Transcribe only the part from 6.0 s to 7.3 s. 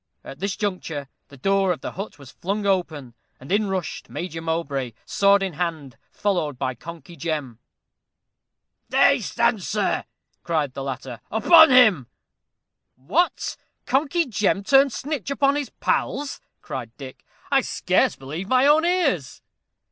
followed by Conkey